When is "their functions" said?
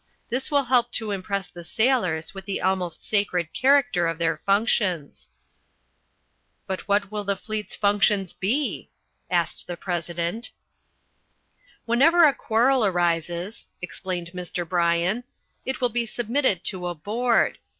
4.17-5.29